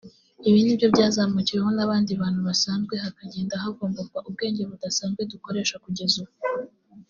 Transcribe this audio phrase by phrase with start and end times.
[0.47, 6.35] ibi nibyo byazamukiweho n’abandi bantu basanzwe hakagenda havumburwa ubwenge budasanzwe dukoresha kugeza ubu